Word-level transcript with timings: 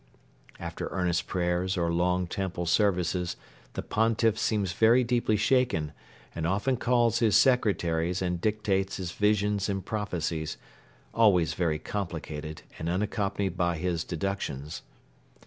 After 0.59 0.87
earnest 0.87 1.27
prayers 1.27 1.77
or 1.77 1.93
long 1.93 2.25
temple 2.25 2.65
services 2.65 3.35
the 3.73 3.83
Pontiff 3.83 4.35
seems 4.39 4.71
very 4.73 5.03
deeply 5.03 5.37
shaken 5.37 5.91
and 6.33 6.47
often 6.47 6.75
calls 6.75 7.19
his 7.19 7.37
secretaries 7.37 8.19
and 8.19 8.41
dictates 8.41 8.97
his 8.97 9.11
visions 9.11 9.69
and 9.69 9.85
prophecies, 9.85 10.57
always 11.13 11.53
very 11.53 11.77
complicated 11.77 12.63
and 12.79 12.89
unaccompanied 12.89 13.55
by 13.55 13.77
his 13.77 14.03
deductions. 14.03 14.81